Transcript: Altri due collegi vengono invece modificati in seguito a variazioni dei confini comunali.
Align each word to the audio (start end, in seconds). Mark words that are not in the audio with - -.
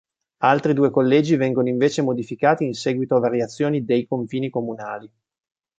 Altri 0.41 0.73
due 0.73 0.89
collegi 0.89 1.35
vengono 1.35 1.69
invece 1.69 2.01
modificati 2.01 2.63
in 2.65 2.73
seguito 2.73 3.15
a 3.15 3.19
variazioni 3.19 3.85
dei 3.85 4.07
confini 4.07 4.49
comunali. 4.49 5.07